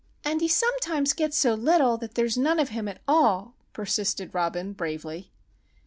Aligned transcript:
"And 0.25 0.41
he 0.41 0.47
sometimes 0.47 1.13
gets 1.13 1.37
so 1.37 1.53
little 1.53 1.95
that 1.97 2.15
there's 2.15 2.35
none 2.35 2.59
of 2.59 2.69
him 2.69 2.87
at 2.87 3.03
all," 3.07 3.53
persisted 3.71 4.33
Robin, 4.33 4.73
bravely. 4.73 5.31